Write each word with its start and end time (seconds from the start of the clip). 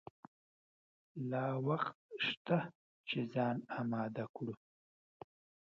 لا 1.29 1.45
وخت 1.67 1.97
شته 2.25 2.57
چې 3.09 3.19
ځان 3.33 3.57
آمده 3.79 4.25
کړو. 4.35 4.53